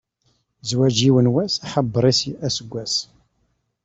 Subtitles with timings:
[0.63, 2.95] Zzwaǧ yiwen wass, aḥebbeṛ-is aseggas.